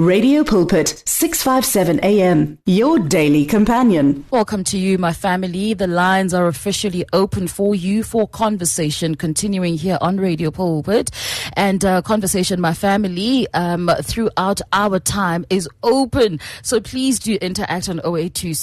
[0.00, 4.24] Radio Pulpit, 657 AM, your daily companion.
[4.30, 5.74] Welcome to you, my family.
[5.74, 11.10] The lines are officially open for you for conversation continuing here on Radio Pulpit.
[11.54, 16.40] And uh, conversation, my family, um, throughout our time is open.
[16.62, 18.54] So please do interact on 082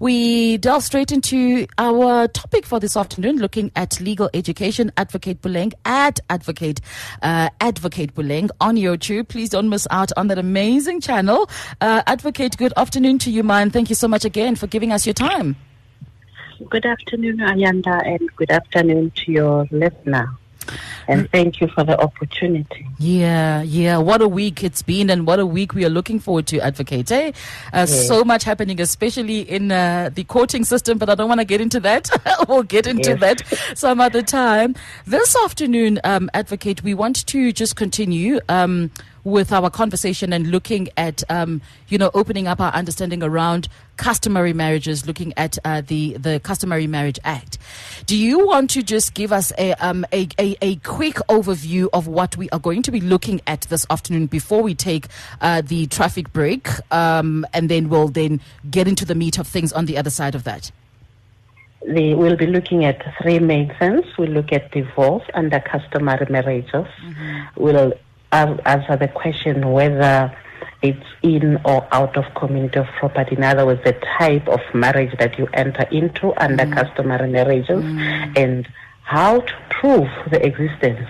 [0.00, 4.92] We delve straight into our topic for this afternoon, looking at legal education.
[4.96, 6.80] Advocate Puleng at Advocate,
[7.20, 9.28] uh, Advocate Puleng on YouTube.
[9.28, 11.50] Please don't miss out on that amazing channel.
[11.80, 13.70] Uh, Advocate, good afternoon to you, man.
[13.70, 15.56] Thank you so much again for giving us your time.
[16.70, 20.28] Good afternoon, Ayanda, and good afternoon to your listener.
[21.06, 22.86] And thank you for the opportunity.
[22.98, 23.98] Yeah, yeah.
[23.98, 27.10] What a week it's been, and what a week we are looking forward to, Advocate.
[27.10, 27.32] Eh?
[27.72, 28.06] Uh, yes.
[28.06, 31.60] So much happening, especially in uh, the courting system, but I don't want to get
[31.60, 32.10] into that.
[32.48, 33.20] we'll get into yes.
[33.20, 34.74] that some other time.
[35.06, 38.40] This afternoon, um, Advocate, we want to just continue.
[38.48, 38.90] Um,
[39.28, 44.52] with our conversation and looking at, um, you know, opening up our understanding around customary
[44.52, 47.58] marriages, looking at uh, the the Customary Marriage Act.
[48.06, 52.06] Do you want to just give us a, um, a, a, a quick overview of
[52.06, 55.06] what we are going to be looking at this afternoon before we take
[55.40, 58.40] uh, the traffic break, um, and then we'll then
[58.70, 60.70] get into the meat of things on the other side of that.
[61.86, 64.04] The, we'll be looking at three main things.
[64.18, 66.72] We'll look at divorce under customary marriages.
[66.72, 67.62] Mm-hmm.
[67.62, 67.92] We'll
[68.32, 70.36] answer the question whether
[70.82, 73.36] it's in or out of community of property.
[73.36, 76.72] In other words, the type of marriage that you enter into under mm.
[76.72, 78.36] customary marriages mm.
[78.36, 78.68] and
[79.02, 81.08] how to prove the existence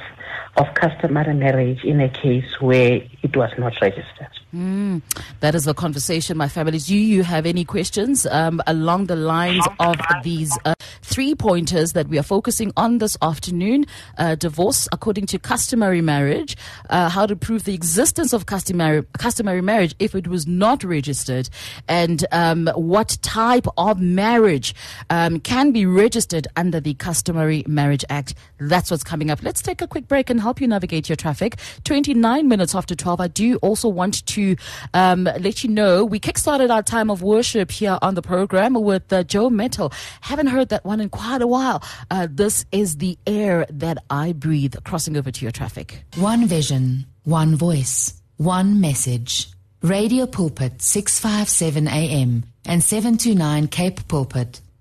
[0.56, 4.37] of customary marriage in a case where it was not registered.
[4.54, 5.02] Mm,
[5.40, 6.78] that is the conversation, my family.
[6.78, 12.08] Do you have any questions um, along the lines of these uh, three pointers that
[12.08, 13.84] we are focusing on this afternoon?
[14.16, 16.56] Uh, divorce according to customary marriage,
[16.88, 21.50] uh, how to prove the existence of customary, customary marriage if it was not registered,
[21.86, 24.74] and um, what type of marriage
[25.10, 28.34] um, can be registered under the Customary Marriage Act.
[28.58, 29.42] That's what's coming up.
[29.42, 31.58] Let's take a quick break and help you navigate your traffic.
[31.84, 33.20] 29 minutes after 12.
[33.20, 34.47] I do also want to
[34.94, 39.12] um, let you know we kickstarted our time of worship here on the program with
[39.12, 39.92] uh, Joe Mettle.
[40.20, 41.82] Haven't heard that one in quite a while.
[42.10, 44.74] Uh, this is the air that I breathe.
[44.84, 46.04] Crossing over to your traffic.
[46.16, 49.50] One vision, one voice, one message.
[49.80, 54.60] Radio Pulpit 657 AM and 729 Cape Pulpit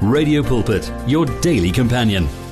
[0.00, 2.47] Radio Pulpit, your daily companion.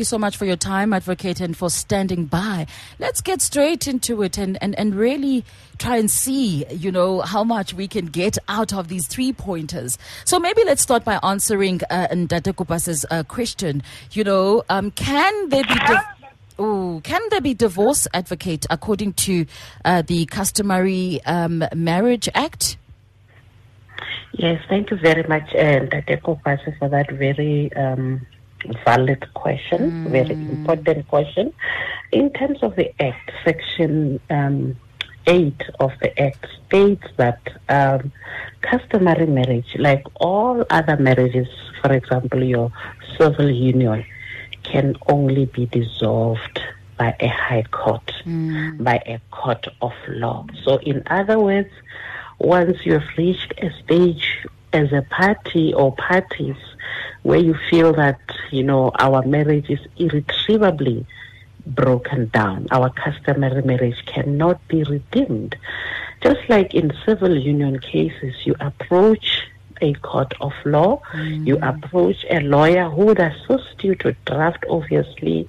[0.00, 2.66] You so much for your time, Advocate, and for standing by.
[2.98, 5.44] Let's get straight into it and, and, and really
[5.78, 9.96] try and see, you know, how much we can get out of these three pointers.
[10.24, 13.84] So maybe let's start by answering uh, Ndate Kupas's uh, question.
[14.10, 15.76] You know, um, can there be...
[16.58, 19.46] Oh, can there be divorce, advocate, according to
[19.84, 22.76] uh, the customary um, marriage act?
[24.32, 25.86] Yes, thank you very much, uh,
[26.24, 28.26] Kupas, for that very um,
[28.84, 30.10] valid question, mm.
[30.10, 31.52] very important question.
[32.12, 34.76] In terms of the Act, Section um,
[35.26, 38.12] 8 of the Act states that um,
[38.62, 41.48] customary marriage, like all other marriages,
[41.80, 42.72] for example, your
[43.18, 44.04] civil union,
[44.62, 46.60] can only be dissolved
[46.98, 48.82] by a high court, mm.
[48.82, 50.46] by a court of law.
[50.64, 51.70] So, in other words,
[52.38, 56.56] once you have reached a stage as a party or parties
[57.22, 58.20] where you feel that,
[58.50, 61.06] you know, our marriage is irretrievably
[61.66, 62.66] broken down.
[62.70, 65.56] Our customary marriage cannot be redeemed.
[66.22, 69.42] Just like in civil union cases, you approach
[69.80, 71.00] a court of law.
[71.46, 75.46] You approach a lawyer who would assist you to draft, obviously,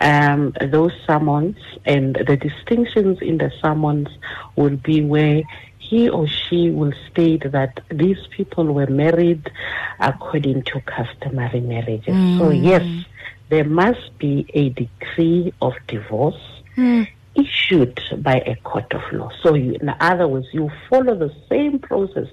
[0.00, 4.08] um, those summons, and the distinctions in the summons
[4.56, 5.42] will be where
[5.90, 9.50] he or she will state that these people were married
[9.98, 12.14] according to customary marriages.
[12.38, 12.64] So, mm.
[12.64, 13.06] yes,
[13.48, 16.40] there must be a decree of divorce
[16.76, 17.08] mm.
[17.34, 19.32] issued by a court of law.
[19.42, 22.28] So, you, in other words, you follow the same process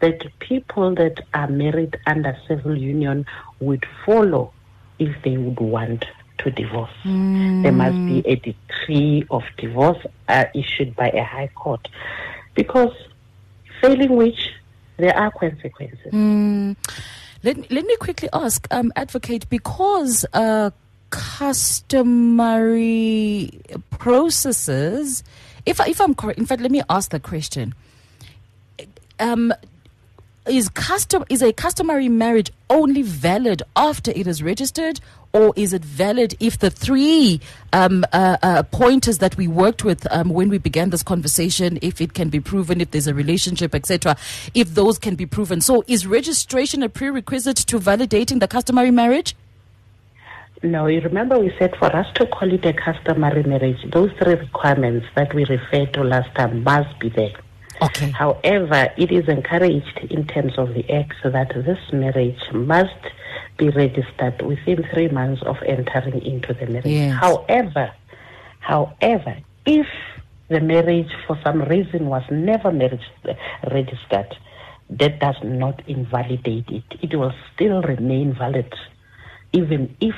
[0.00, 3.24] that people that are married under civil union
[3.58, 4.52] would follow
[4.98, 6.04] if they would want
[6.38, 6.90] to divorce.
[7.04, 8.26] There must be mm.
[8.26, 11.88] a decree of divorce uh, issued by a high court
[12.58, 12.92] because
[13.80, 14.50] failing which
[14.96, 16.12] there are consequences.
[17.44, 20.70] Let me, let me quickly ask, um, advocate, because uh,
[21.10, 22.58] customary
[23.90, 25.22] processes,
[25.66, 27.76] if if I'm correct, in fact, let me ask the question:
[29.20, 29.54] um,
[30.48, 34.98] Is custom is a customary marriage only valid after it is registered,
[35.32, 37.40] or is it valid if the three
[37.72, 42.00] um, uh, uh, pointers that we worked with um, when we began this conversation, if
[42.00, 44.16] it can be proven, if there's a relationship, etc.,
[44.54, 45.60] if those can be proven?
[45.60, 49.36] So, is registration a prerequisite to validating the customary marriage?
[50.62, 54.34] No, you remember we said for us to call it a customary marriage, those three
[54.34, 57.32] requirements that we referred to last time must be there.
[57.80, 58.10] Okay.
[58.10, 62.90] However, it is encouraged in terms of the Act that this marriage must
[63.56, 66.86] be registered within three months of entering into the marriage.
[66.86, 67.18] Yes.
[67.20, 67.92] However,
[68.60, 69.36] however,
[69.66, 69.86] if
[70.48, 73.34] the marriage for some reason was never marriage, uh,
[73.70, 74.36] registered,
[74.90, 76.84] that does not invalidate it.
[77.02, 78.72] It will still remain valid,
[79.52, 80.14] even if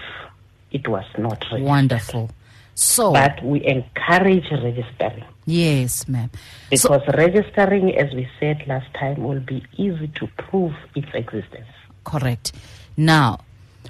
[0.71, 1.63] it was not registered.
[1.63, 2.31] Wonderful.
[2.75, 5.25] So, But we encourage registering.
[5.45, 6.31] yes, ma'am.
[6.75, 11.67] So, Because registering, as we said last time, will be easy to prove its existence.
[12.05, 12.53] Correct.
[12.97, 13.41] Now,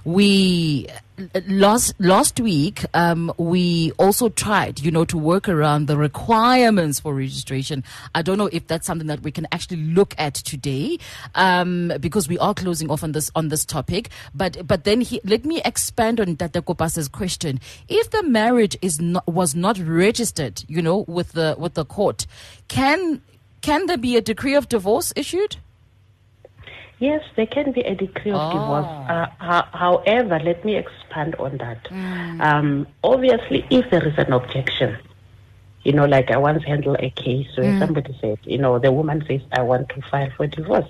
[0.04, 0.86] we
[1.46, 7.14] last last week um, we also tried, you know, to work around the requirements for
[7.14, 7.84] registration.
[8.14, 10.98] I don't know if that's something that we can actually look at today,
[11.34, 14.10] um, because we are closing off on this on this topic.
[14.34, 17.60] But but then he, let me expand on Tata Kopasa's question.
[17.88, 22.26] If the marriage is not was not registered, you know, with the with the court,
[22.68, 23.22] can
[23.60, 25.56] can there be a decree of divorce issued?
[27.00, 28.52] Yes, there can be a decree of Ah.
[28.52, 28.86] divorce.
[29.08, 31.86] Uh, ho- however, let me expand on that.
[31.88, 32.40] Hmm.
[32.40, 34.96] Um, obviously, if there is an objection,
[35.82, 37.78] you know, like I once handled a case where Hmm.
[37.80, 40.88] somebody said, you know, the woman says, I want to file for divorce.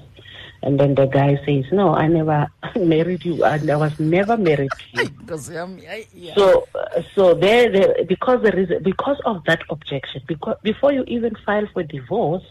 [0.63, 2.47] And then the guy says, no, I never
[2.77, 3.43] married you.
[3.45, 5.11] and I was never married to you.
[5.57, 6.35] Um, I- yeah.
[6.35, 6.67] So,
[7.15, 11.69] so there, there, because there is because of that objection, because before you even file
[11.73, 12.43] for divorce,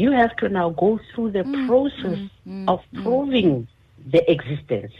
[0.00, 3.68] you have to now go through the mm, mm, process mm, of proving
[4.06, 4.92] the existence.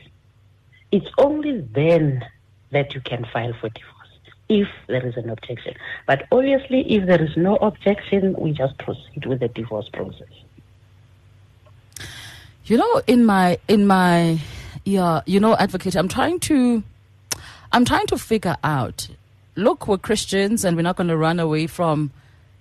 [0.92, 2.24] It's only then
[2.70, 3.96] that you can file for divorce
[4.48, 5.74] if there is an objection.
[6.06, 10.28] But obviously, if there is no objection, we just proceed with the divorce process.
[12.64, 14.40] You know, in my in my
[14.84, 16.82] yeah, you know, advocate, I'm trying to
[17.72, 19.08] I'm trying to figure out.
[19.56, 22.12] Look, we're Christians, and we're not going to run away from,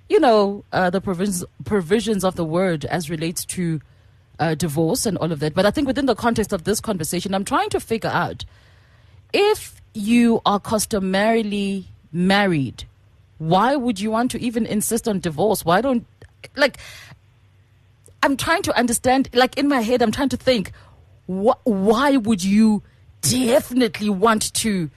[0.10, 3.80] you know, uh, the provisions provisions of the word as relates to
[4.40, 5.54] uh, divorce and all of that.
[5.54, 8.44] But I think within the context of this conversation, I'm trying to figure out
[9.32, 12.86] if you are customarily married,
[13.38, 15.64] why would you want to even insist on divorce?
[15.64, 16.06] Why don't
[16.56, 16.78] like?
[18.24, 20.72] I'm trying to understand, like in my head, I'm trying to think,
[21.28, 22.84] wh- why would you
[23.22, 24.90] definitely want to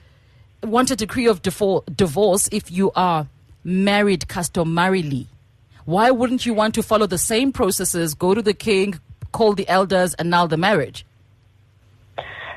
[0.63, 3.27] want a decree of divorce if you are
[3.63, 5.27] married customarily?
[5.85, 8.99] Why wouldn't you want to follow the same processes, go to the king,
[9.31, 11.05] call the elders, annul the marriage?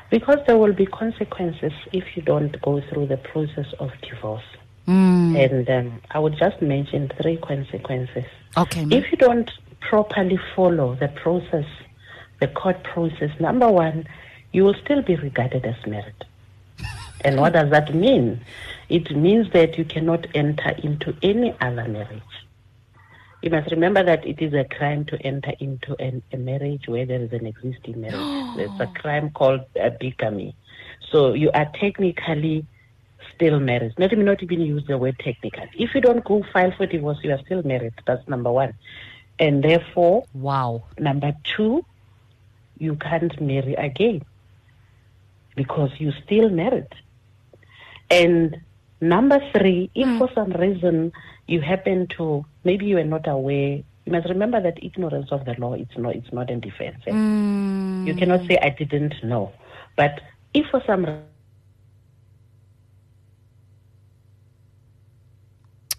[0.09, 4.43] Because there will be consequences if you don't go through the process of divorce.
[4.87, 8.23] And um, I would just mention three consequences.
[8.55, 8.97] Okay, ma'am.
[8.97, 11.65] If you don't properly follow the process,
[12.39, 14.07] the court process, number one,
[14.53, 16.23] you will still be regarded as married.
[17.21, 18.39] and what does that mean?
[18.89, 22.21] It means that you cannot enter into any other marriage.
[23.41, 27.05] You must remember that it is a crime to enter into an, a marriage where
[27.05, 28.55] there is an existing marriage.
[28.57, 30.55] There's a crime called uh, bigamy.
[31.11, 32.65] So you are technically
[33.35, 33.93] still married.
[33.97, 35.65] Let me not even use the word technical.
[35.77, 37.93] If you don't go file for divorce, you are still married.
[38.05, 38.73] That's number one.
[39.39, 40.85] And therefore, Wow.
[40.97, 41.85] number two,
[42.79, 44.23] you can't marry again
[45.55, 46.87] because you're still married.
[48.09, 48.61] And
[49.01, 51.11] number three, if for some reason
[51.47, 55.53] you happen to, maybe you are not aware you must remember that ignorance of the
[55.59, 56.95] law it's not it's not a defense.
[57.07, 57.11] eh?
[57.11, 58.07] Mm.
[58.07, 59.51] You cannot say I didn't know.
[59.97, 60.21] But
[60.53, 61.05] if for some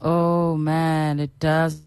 [0.01, 1.83] Oh man, it does.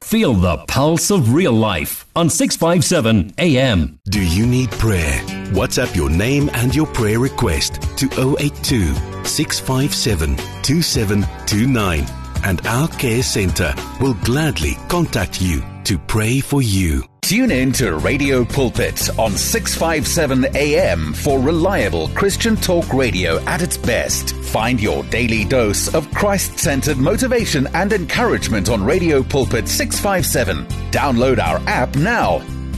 [0.00, 4.00] Feel the pulse of real life on 657 AM.
[4.08, 5.20] Do you need prayer?
[5.52, 13.74] WhatsApp your name and your prayer request to 082 657 2729 and our care center
[14.00, 17.04] will gladly contact you to pray for you.
[17.22, 23.76] Tune in to Radio Pulpit on 657 AM for reliable Christian talk radio at its
[23.76, 24.34] best.
[24.34, 30.66] Find your daily dose of Christ centered motivation and encouragement on Radio Pulpit 657.
[30.90, 32.42] Download our app now.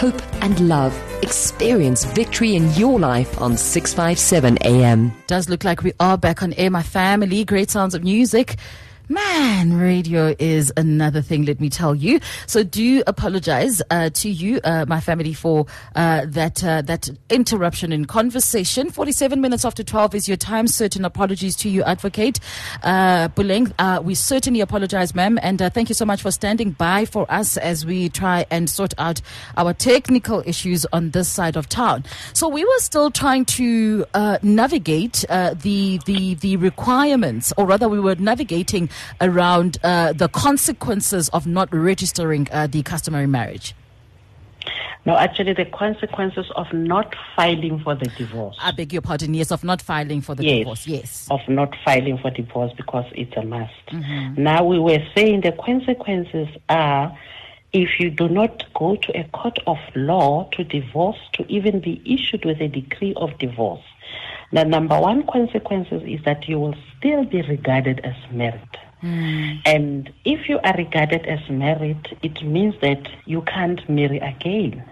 [0.00, 0.94] hope, and love.
[1.22, 5.12] Experience victory in your life on 657 AM.
[5.26, 7.44] Does look like we are back on air, my family.
[7.44, 8.56] Great sounds of music.
[9.10, 12.20] Man, radio is another thing, let me tell you.
[12.46, 17.92] So do apologize uh, to you, uh, my family, for uh, that uh, that interruption
[17.92, 18.88] in conversation.
[18.88, 20.68] 47 minutes after 12 is your time.
[20.68, 22.38] Certain apologies to you, Advocate
[22.84, 23.72] uh, Puleng.
[23.80, 27.26] Uh, we certainly apologize, ma'am, and uh, thank you so much for standing by for
[27.32, 29.20] us as we try and sort out
[29.56, 32.04] our technical issues on this side of town.
[32.32, 34.04] So we were still trying to
[34.40, 38.88] navigate the the the requirements, or rather, we were navigating
[39.20, 43.74] around uh, the consequences of not registering uh, the customary marriage.
[45.06, 48.56] no, actually the consequences of not filing for the divorce.
[48.60, 50.58] I beg your pardon, yes, of not filing for the Yes.
[50.58, 50.86] divorce.
[50.86, 51.26] Yes.
[51.30, 53.72] of not filing for divorce because it's a must.
[54.36, 57.16] Now we were saying the consequences are
[57.72, 62.02] if you do not go to a court of law to divorce to even be
[62.04, 63.84] issued with a decree of divorce.
[64.52, 68.76] The number one consequences is that you will still be regarded as married.
[69.02, 74.84] And if you are regarded as married, it means that you can't marry again.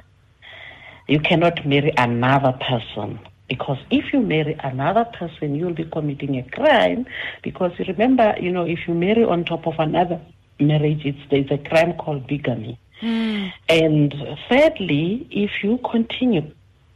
[1.07, 3.19] You cannot marry another person.
[3.49, 7.07] Because if you marry another person you'll be committing a crime.
[7.43, 10.21] Because remember you know if you marry on top of another
[10.61, 12.79] marriage it's there's a crime called bigamy.
[13.03, 14.15] And
[14.49, 16.53] thirdly if you continue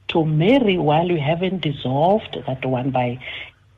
[0.08, 3.18] to marry while you haven't dissolved that one by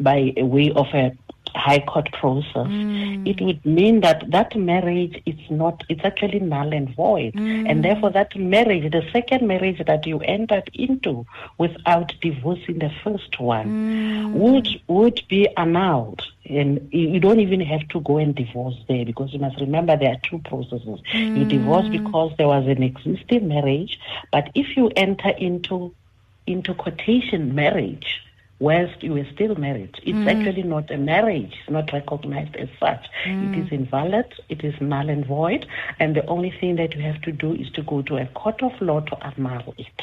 [0.00, 1.12] by a way of a
[1.56, 3.26] high court process, mm.
[3.26, 7.34] it would mean that that marriage is not, it's actually null and void.
[7.34, 7.70] Mm.
[7.70, 11.26] And therefore that marriage, the second marriage that you entered into
[11.58, 14.32] without divorcing the first one mm.
[14.32, 16.23] would, would be annulled.
[16.46, 19.96] And you you don't even have to go and divorce there because you must remember
[19.96, 21.00] there are two processes.
[21.12, 24.00] You divorce because there was an existing marriage,
[24.32, 25.94] but if you enter into
[26.46, 28.20] into quotation marriage
[28.64, 29.94] whilst you were still married.
[30.02, 30.30] It's mm.
[30.33, 31.52] actually not a marriage.
[31.61, 33.04] It's not recognized as such.
[33.26, 33.66] It mm.
[33.66, 34.33] is invalid.
[34.49, 35.66] It is null and void.
[36.00, 38.62] And the only thing that you have to do is to go to a court
[38.62, 40.00] of law to annul it.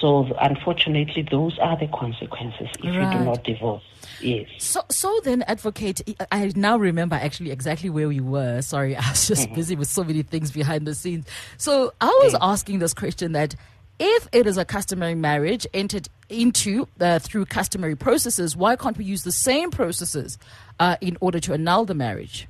[0.00, 3.84] So unfortunately, those are the consequences if you do not divorce.
[4.20, 4.48] Yes.
[4.58, 8.62] So, so then, advocate, I- I now remember actually exactly where we were.
[8.62, 9.54] Sorry, I was just mm-hmm.
[9.54, 11.26] busy with so many things behind the scenes.
[11.56, 13.54] So I was asking this question that
[13.98, 19.04] if it is a customary marriage entered into uh, through customary processes, why can't we
[19.04, 20.38] use the same processes
[20.80, 22.48] uh, in order to annul the marriage?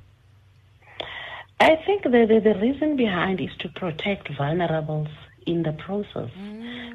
[1.59, 5.09] I think the, the, the reason behind is to protect vulnerables
[5.47, 6.29] in the process.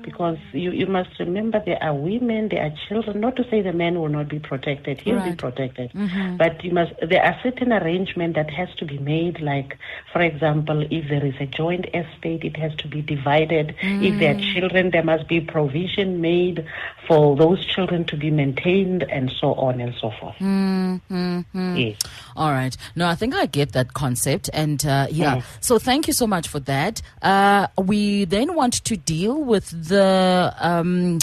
[0.02, 3.72] Because you, you must remember there are women, there are children, not to say the
[3.72, 5.38] man will not be protected, he'll be Right.
[5.38, 5.92] protected.
[6.38, 9.78] But you must there are certain arrangement that has to be made, like
[10.12, 13.74] for example, if there is a joint estate, it has to be divided.
[13.80, 16.66] If there are children, there must be provision made
[17.06, 20.36] for those children to be maintained and so on and so forth.
[20.40, 21.96] Yes.
[22.36, 22.76] All right.
[22.96, 24.50] No, I think I get that concept.
[24.52, 27.02] And uh, yeah, so thank you so much for that.
[27.22, 30.54] Uh, we then want to deal with the.
[30.58, 31.18] Um,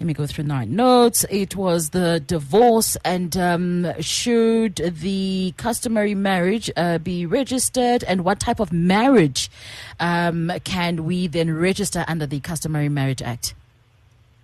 [0.00, 1.24] let me go through nine notes.
[1.28, 8.38] It was the divorce, and um, should the customary marriage uh, be registered, and what
[8.38, 9.50] type of marriage
[9.98, 13.54] um, can we then register under the Customary Marriage Act?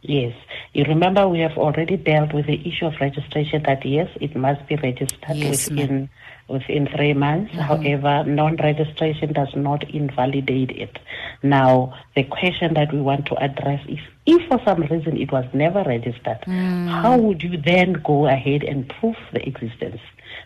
[0.03, 0.35] Yes.
[0.73, 4.67] You remember we have already dealt with the issue of registration that yes, it must
[4.67, 6.09] be registered Yes, ma'am.
[6.49, 7.53] Within three months.
[7.53, 7.61] Mm-hmm.
[7.61, 10.99] However, non-registration does not invalidate it.
[11.43, 15.45] Now, the question that we want to address is if for some reason it was
[15.53, 16.89] never registered, mm.
[16.89, 20.01] how would you then go ahead and prove the existence?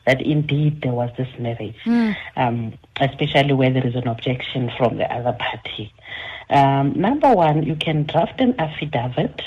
[0.07, 2.17] That indeed there was this marriage, mm.
[2.37, 5.93] um, especially where there is an objection from the other party.
[6.51, 9.43] Um, number one, you can draft an affidavit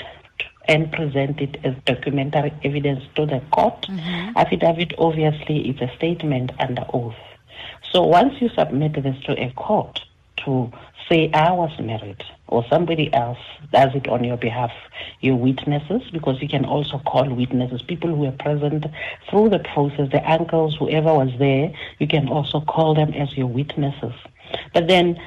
[0.68, 3.82] and present it as documentary evidence to the court.
[3.82, 4.36] Mm-hmm.
[4.36, 7.16] Affidavit obviously is a statement under oath.
[7.90, 10.00] So once you submit this to a court
[10.44, 10.72] to
[11.08, 13.38] say I was married or somebody else
[13.72, 14.72] does it on your behalf,
[15.20, 18.86] your witnesses, because you can also call witnesses, people who were present
[19.28, 23.46] through the process, the uncles, whoever was there, you can also call them as your
[23.46, 24.14] witnesses.
[24.74, 25.20] But then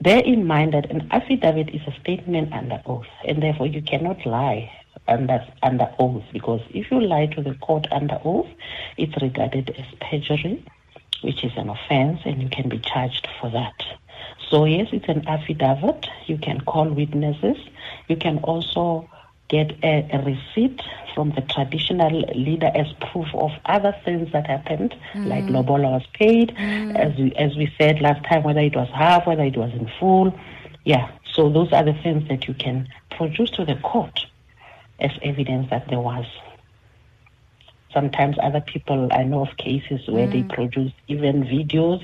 [0.00, 4.24] bear in mind that an affidavit is a statement under oath, and therefore you cannot
[4.26, 4.70] lie
[5.08, 8.48] under under oath because if you lie to the court under oath,
[8.96, 10.64] it's regarded as perjury,
[11.22, 13.74] which is an offense, and you can be charged for that.
[14.48, 16.06] So yes, it's an affidavit.
[16.26, 17.56] You can call witnesses.
[18.08, 19.08] You can also
[19.48, 20.80] get a, a, receipt
[21.14, 25.26] from the traditional leader as proof of other things that happened, mm.
[25.26, 26.96] like lobola was paid, mm.
[26.96, 29.90] as we, as we said last time, whether it was half, whether it was in
[30.00, 30.32] full.
[30.84, 34.26] Yeah, so those are the things that you can produce to the court
[35.02, 36.24] as evidence that there was.
[37.92, 40.32] Sometimes other people, I know of cases where mm.
[40.32, 42.02] they produce even videos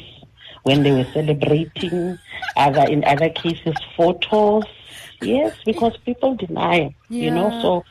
[0.64, 2.18] when they were celebrating,
[2.56, 4.64] other in other cases photos.
[5.22, 7.24] Yes, because people deny, yeah.
[7.24, 7.84] you know, so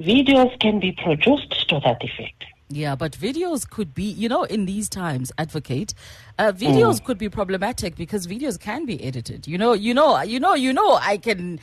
[0.00, 2.44] videos can be produced to that effect.
[2.68, 5.92] Yeah, but videos could be, you know, in these times, advocate,
[6.38, 7.04] uh, videos mm.
[7.04, 9.46] could be problematic because videos can be edited.
[9.46, 11.60] You know, you know, you know, you know, I can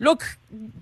[0.00, 0.36] look,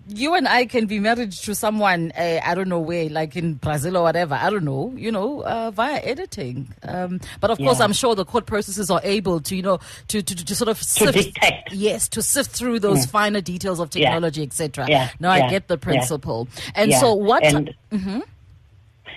[0.09, 3.55] you and I can be married to someone, uh, I don't know where, like in
[3.55, 6.73] Brazil or whatever, I don't know, you know, uh, via editing.
[6.85, 7.67] Um, but of yeah.
[7.67, 10.69] course, I'm sure the court processes are able to, you know, to, to, to sort
[10.69, 11.73] of sift, detect.
[11.73, 13.11] yes, to sift through those mm.
[13.11, 14.47] finer details of technology, yeah.
[14.47, 14.87] etc.
[14.89, 15.11] Yeah.
[15.21, 16.49] Now I get the principle.
[16.75, 17.43] And so what?
[17.45, 18.21] And, mm-hmm.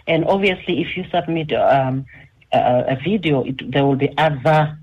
[0.08, 2.06] and obviously, if you submit um,
[2.52, 4.78] a, a video, it, there will be other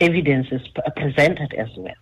[0.00, 0.62] evidences
[0.94, 1.94] presented as well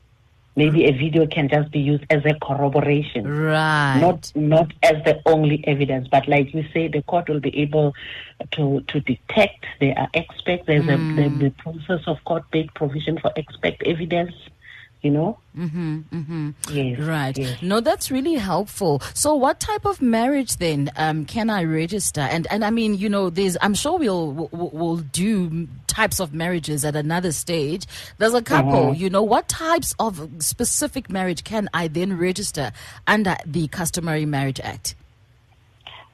[0.56, 3.26] maybe a video can just be used as a corroboration.
[3.26, 3.98] Right.
[4.00, 7.94] Not not as the only evidence but like you say the court will be able
[8.52, 9.66] to to detect.
[9.80, 11.18] There are expect there's mm.
[11.18, 14.34] a the, the process of court made provision for expect evidence
[15.04, 15.38] you know?
[15.56, 16.50] Mm-hmm, mm-hmm.
[16.72, 16.98] Yes.
[16.98, 17.36] Right.
[17.36, 17.62] Yes.
[17.62, 19.00] No, that's really helpful.
[19.12, 22.22] So, what type of marriage then um, can I register?
[22.22, 26.84] And and I mean, you know, there's I'm sure we'll we'll, do types of marriages
[26.84, 27.86] at another stage.
[28.18, 28.72] There's a couple.
[28.72, 29.00] Mm-hmm.
[29.00, 32.72] You know, what types of specific marriage can I then register
[33.06, 34.96] under the Customary Marriage Act?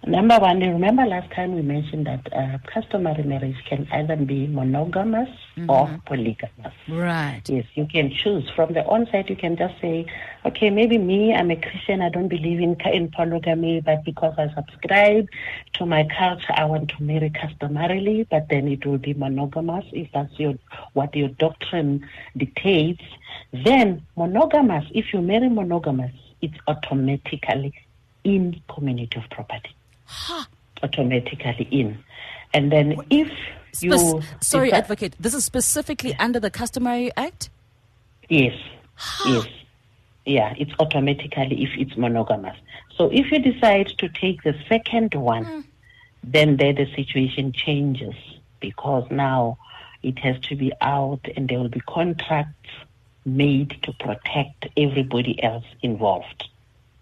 [0.06, 5.28] Number one, remember last time we mentioned that uh, customary marriage can either be monogamous
[5.58, 5.68] mm-hmm.
[5.68, 6.72] or polygamous.
[6.88, 7.42] Right.
[7.46, 8.48] Yes, you can choose.
[8.56, 10.06] From the onset, you can just say,
[10.46, 14.50] okay, maybe me, I'm a Christian, I don't believe in, in polygamy, but because I
[14.54, 15.28] subscribe
[15.74, 20.10] to my culture, I want to marry customarily, but then it will be monogamous if
[20.12, 20.54] that's your
[20.94, 23.04] what your doctrine dictates.
[23.52, 27.74] Then monogamous, if you marry monogamous, it's automatically
[28.24, 29.74] in community of property
[30.11, 30.44] huh.
[30.83, 31.99] automatically in.
[32.53, 33.31] And then if
[33.81, 34.23] you.
[34.40, 37.51] Sorry, advocate, this is specifically under the Customary Act?
[38.29, 38.55] Yes.
[39.25, 39.46] yes.
[40.27, 42.57] Yeah, it's automatically if it's monogamous.
[42.96, 45.64] So if you decide to take the second one, mm.
[46.23, 48.14] then there the situation changes
[48.61, 49.59] because now
[50.03, 52.70] it has to be out and there will be contracts
[53.25, 56.49] made to protect everybody else involved.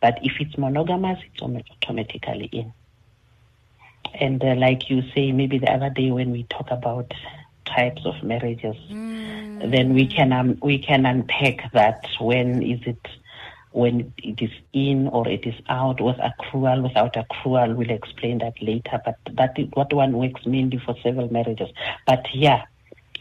[0.00, 2.72] But if it's monogamous, it's automatically in.
[4.14, 7.12] And uh, like you say, maybe the other day when we talk about
[7.64, 9.70] types of marriages, mm.
[9.70, 12.06] then we can um, we can unpack that.
[12.20, 13.06] When is it?
[13.72, 18.60] When it is in or it is out with accrual, without accrual, we'll explain that
[18.62, 19.00] later.
[19.04, 21.68] But that is what one works mainly for several marriages.
[22.06, 22.64] But yeah,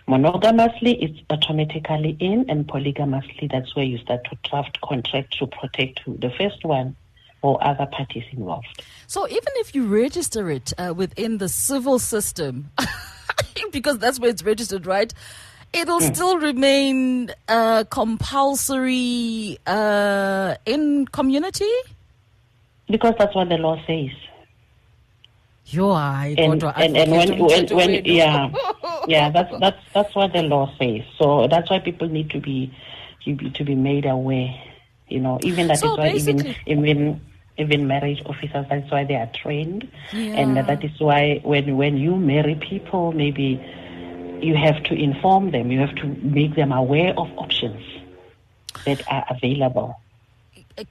[0.07, 5.99] monogamously it's automatically in, and polygamously that's where you start to draft contract to protect
[6.05, 6.95] the first one
[7.41, 8.83] or other parties involved.
[9.07, 12.71] So even if you register it uh, within the civil system,
[13.71, 15.13] because that's where it's registered, right?
[15.73, 16.15] It'll mm.
[16.15, 21.71] still remain uh, compulsory uh, in community?
[22.89, 24.11] Because that's what the law says.
[25.69, 28.49] You are and, and, and when, when, when yeah
[29.07, 31.01] yeah that's that's that's what the law says.
[31.17, 32.73] So that's why people need to be
[33.25, 34.55] to be, to be made aware.
[35.09, 37.21] You know, even that so is why even even
[37.57, 38.65] even marriage officers.
[38.69, 40.39] That's why they are trained, yeah.
[40.39, 43.59] and that is why when when you marry people, maybe
[44.41, 45.71] you have to inform them.
[45.71, 47.83] You have to make them aware of options
[48.85, 49.99] that are available.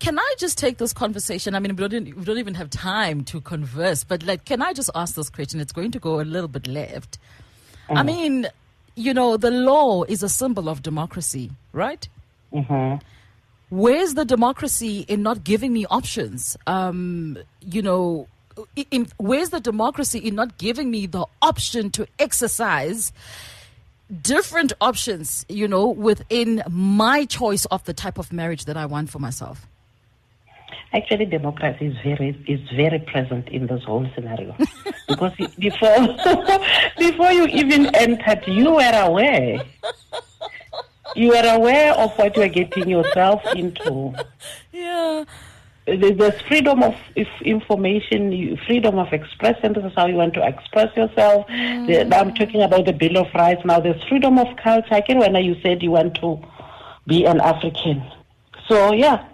[0.01, 1.55] Can I just take this conversation?
[1.55, 4.73] I mean, we don't, we don't even have time to converse, but like, can I
[4.73, 5.61] just ask this question?
[5.61, 7.19] It's going to go a little bit left.
[7.91, 8.07] I Mm.
[8.07, 8.47] mean,
[8.97, 12.09] you know, the law is a symbol of democracy, right?
[12.53, 12.95] hmm
[13.69, 16.57] Where's the democracy in not giving me options?
[16.67, 18.29] Um, you know,
[18.91, 23.13] in, where's the democracy in not giving me the option to exercise
[24.23, 29.11] different options, you know, within my choice of the type of marriage that I want
[29.11, 29.67] for myself?
[30.93, 34.57] Actually, democracy is very is very present in this whole scenario
[35.09, 35.99] because before
[36.99, 39.63] before you even entered, you were aware.
[41.17, 44.15] You are aware of what you are getting yourself into.
[44.73, 45.25] Yeah.
[45.87, 46.97] There's freedom of
[47.43, 49.73] information, freedom of expression.
[49.73, 51.49] This is how you want to express yourself.
[51.49, 52.13] Now mm.
[52.13, 53.65] I'm talking about the Bill of Rights.
[53.65, 54.93] Now there's freedom of culture.
[54.93, 56.43] I can when you said you want to
[57.07, 58.03] be an African.
[58.69, 59.25] So yeah,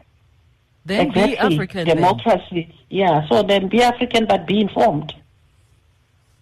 [0.84, 1.38] Then be exactly.
[1.38, 1.86] African.
[1.86, 1.96] then.
[1.96, 2.74] Democracy.
[2.90, 3.26] Yeah.
[3.28, 5.14] So then be African, but be informed.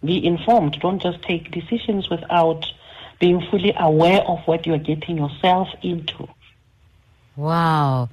[0.04, 0.78] Be informed.
[0.80, 2.66] Don't just take decisions without
[3.20, 6.26] being fully aware of what you're getting yourself into.
[7.36, 8.08] Wow.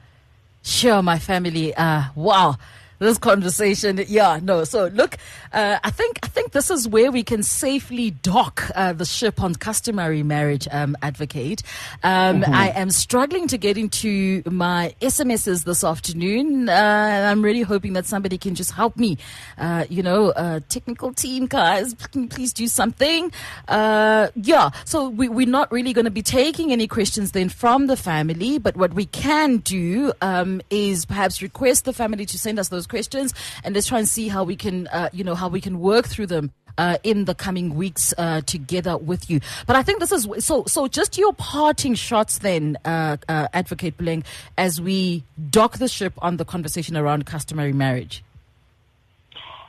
[0.62, 1.74] Sure, my family.
[1.74, 2.58] Uh, wow.
[3.00, 4.64] This conversation, yeah, no.
[4.64, 5.18] So look,
[5.54, 9.42] uh, I think I think this is where we can safely dock uh, the ship
[9.42, 11.62] on customary marriage um, advocate.
[12.04, 16.70] Um, I am struggling to get into my SMSs this afternoon.
[16.70, 19.18] Uh, and I'm really hoping that somebody can just help me.
[19.58, 23.32] Uh, you know, uh, technical team guys, can please do something.
[23.68, 27.88] Uh, yeah, so we, we're not really going to be taking any questions then from
[27.88, 32.60] the family, but what we can do um, is perhaps request the family to send
[32.60, 35.48] us those questions, and let's try and see how we can, uh, you know, how
[35.48, 36.52] we can work through them.
[36.80, 40.64] Uh, in the coming weeks, uh, together with you, but I think this is so.
[40.68, 44.24] So, just your parting shots, then, uh, uh, Advocate Puleng,
[44.60, 48.24] as we dock the ship on the conversation around customary marriage.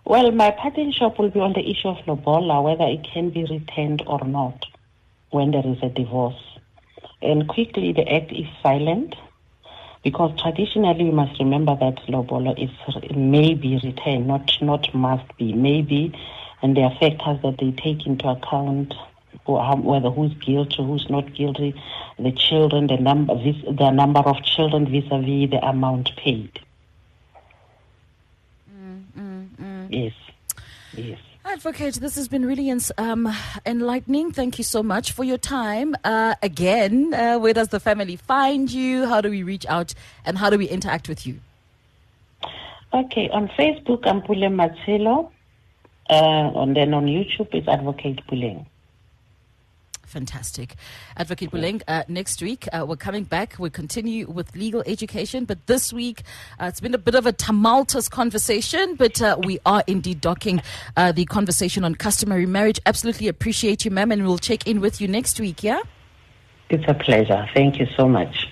[0.05, 3.45] Well, my parting shop will be on the issue of lobola, whether it can be
[3.45, 4.65] retained or not
[5.31, 6.59] when there is a divorce.
[7.21, 9.15] And quickly, the act is silent
[10.03, 12.71] because traditionally we must remember that lobola is
[13.15, 16.13] may be returned, not not must be, maybe,
[16.63, 18.95] and there are factors that they take into account.
[19.45, 21.75] Or how, um, whether who's guilty, who's not guilty,
[22.19, 26.61] the children, the number, vis- the number of children vis-a-vis the amount paid.
[28.71, 29.87] Mm, mm, mm.
[29.91, 30.13] Yes,
[30.93, 31.19] yes.
[31.51, 33.35] Advocate, this has been really um,
[33.65, 34.33] enlightening.
[34.33, 35.97] Thank you so much for your time.
[36.05, 39.07] Uh, again, uh, where does the family find you?
[39.07, 39.95] How do we reach out
[40.27, 41.41] and how do we interact with you?
[42.93, 45.31] Okay, on Facebook, I'm Pule Matshelo.
[46.11, 48.67] Uh, and then on YouTube, it's Advocate Puleng.
[50.09, 50.75] Fantastic.
[51.19, 53.57] Advocate Puleng, uh, next week uh, we're coming back.
[53.59, 56.23] We'll continue with legal education, but this week
[56.59, 60.63] uh, it's been a bit of a tumultuous conversation, but uh, we are indeed docking
[60.97, 62.81] uh, the conversation on customary marriage.
[62.87, 65.81] Absolutely appreciate you, ma'am, and we'll check in with you next week, yeah?
[66.71, 67.47] It's a pleasure.
[67.55, 68.49] Thank you so much.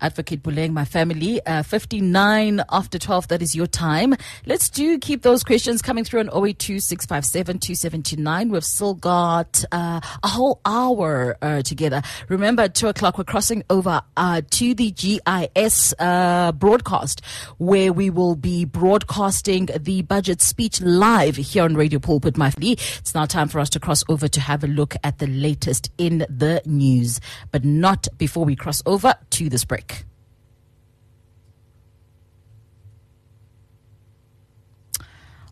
[0.00, 4.14] Advocate Puleng, my family, uh, 59 after 12, that is your time.
[4.46, 8.50] Let's do keep those questions coming through on 082 657 2729.
[8.50, 12.02] We've still got uh, a whole hour uh, together.
[12.28, 17.22] Remember, at 2 o'clock, we're crossing over uh, to the GIS uh, broadcast,
[17.58, 22.72] where we will be broadcasting the budget speech live here on Radio Pulpit, my family.
[22.72, 25.90] It's now time for us to cross over to have a look at the latest
[25.98, 29.89] in the news, but not before we cross over to this break.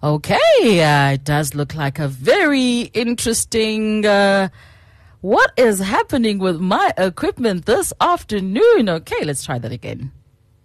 [0.00, 4.06] Okay, uh, it does look like a very interesting.
[4.06, 4.48] Uh,
[5.22, 8.88] what is happening with my equipment this afternoon?
[8.88, 10.12] Okay, let's try that again.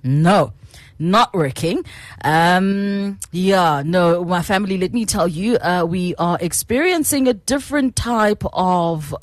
[0.03, 0.53] No,
[0.99, 1.83] not working.
[2.23, 7.95] Um, yeah, no, my family, let me tell you, uh, we are experiencing a different
[7.95, 9.15] type of,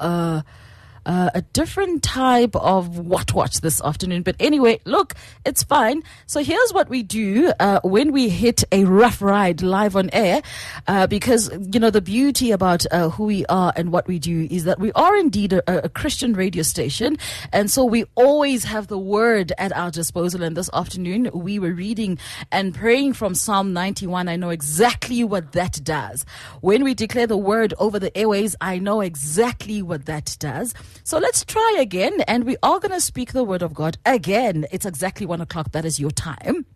[1.06, 4.22] uh, a different type of what watch this afternoon.
[4.22, 6.02] But anyway, look, it's fine.
[6.26, 10.42] So here's what we do uh, when we hit a rough ride live on air,
[10.86, 14.46] uh, because you know the beauty about uh, who we are and what we do
[14.50, 17.16] is that we are indeed a, a Christian radio station,
[17.52, 20.42] and so we always have the word at our disposal.
[20.42, 22.18] And this afternoon we were reading
[22.52, 24.28] and praying from Psalm 91.
[24.28, 26.24] I know exactly what that does.
[26.60, 30.74] When we declare the word over the airways, I know exactly what that does.
[31.10, 34.64] So let's try again, and we are going to speak the word of God again.
[34.70, 35.72] It's exactly one o'clock.
[35.72, 36.66] That is your time.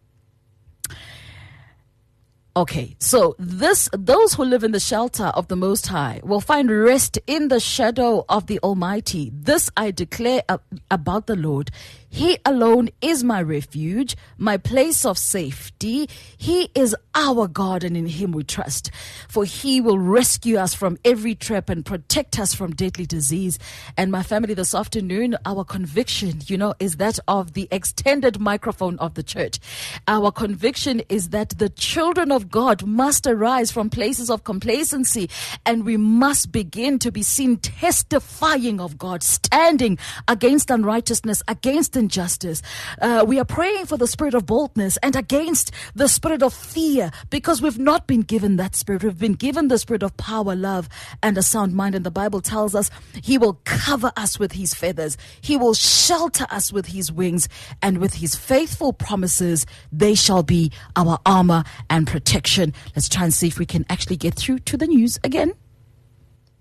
[2.56, 6.68] Okay, so this those who live in the shelter of the Most High will find
[6.68, 9.30] rest in the shadow of the Almighty.
[9.32, 10.42] This I declare
[10.90, 11.70] about the Lord.
[12.14, 16.08] He alone is my refuge, my place of safety.
[16.36, 18.92] He is our God, and in Him we trust.
[19.28, 23.58] For He will rescue us from every trap and protect us from deadly disease.
[23.96, 28.96] And my family, this afternoon, our conviction, you know, is that of the extended microphone
[29.00, 29.58] of the church.
[30.06, 35.28] Our conviction is that the children of God must arise from places of complacency,
[35.66, 39.98] and we must begin to be seen testifying of God, standing
[40.28, 42.60] against unrighteousness, against injustice.
[43.00, 47.10] Uh, we are praying for the spirit of boldness and against the spirit of fear
[47.30, 49.02] because we've not been given that spirit.
[49.02, 50.88] We've been given the spirit of power, love,
[51.22, 51.94] and a sound mind.
[51.94, 52.90] And the Bible tells us
[53.22, 57.48] He will cover us with His feathers, He will shelter us with His wings,
[57.80, 62.74] and with His faithful promises, they shall be our armor and protection.
[62.94, 65.54] Let's try and see if we can actually get through to the news again.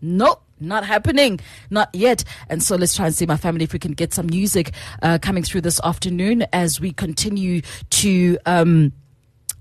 [0.02, 1.40] Nope not happening,
[1.70, 2.24] not yet.
[2.50, 5.18] And so let's try and see my family if we can get some music uh,
[5.22, 7.62] coming through this afternoon as we continue
[7.92, 8.38] to.
[8.46, 8.94] Um,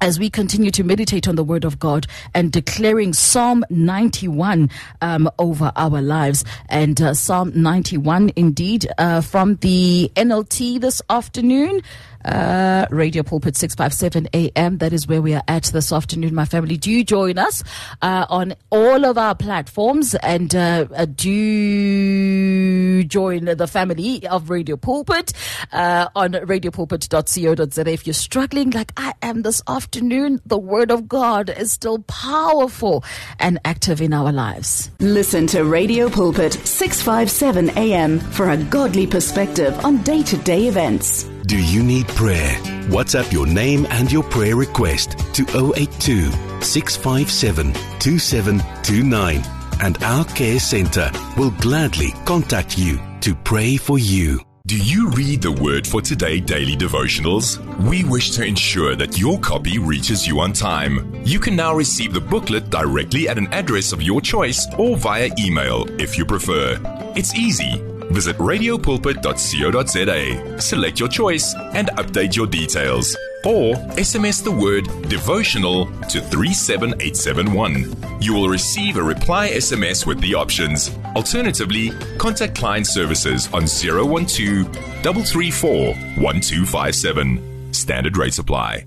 [0.02, 4.68] as we continue to meditate on the word of God and declaring Psalm 91
[5.00, 6.44] um, over our lives.
[6.68, 11.82] And uh, Psalm 91, indeed, uh, from the NLT this afternoon.
[12.24, 14.78] Uh, Radio Pulpit 657 AM.
[14.78, 16.76] That is where we are at this afternoon, my family.
[16.76, 17.64] Do join us
[18.00, 24.76] uh, on all of our platforms and uh, uh do join the family of Radio
[24.76, 25.32] Pulpit
[25.72, 27.90] uh, on radiopulpit.co.za.
[27.90, 33.04] If you're struggling like I am this afternoon, the Word of God is still powerful
[33.38, 34.90] and active in our lives.
[35.00, 41.31] Listen to Radio Pulpit 657 AM for a godly perspective on day to day events.
[41.46, 42.54] Do you need prayer?
[42.86, 45.42] WhatsApp your name and your prayer request to
[45.74, 46.30] 082
[46.62, 49.42] 657 2729
[49.80, 54.40] and our care center will gladly contact you to pray for you.
[54.66, 57.58] Do you read the Word for Today daily devotionals?
[57.88, 61.12] We wish to ensure that your copy reaches you on time.
[61.24, 65.28] You can now receive the booklet directly at an address of your choice or via
[65.40, 66.78] email if you prefer.
[67.16, 67.82] It's easy.
[68.12, 73.16] Visit radiopulpit.co.za, select your choice, and update your details.
[73.44, 78.20] Or SMS the word devotional to 37871.
[78.20, 80.96] You will receive a reply SMS with the options.
[81.16, 84.72] Alternatively, contact client services on 012
[85.02, 87.72] 334 1257.
[87.72, 88.86] Standard rate supply.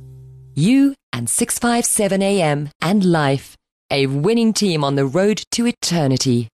[0.54, 3.58] You and 657 AM and life,
[3.92, 6.48] a winning team on the road to eternity.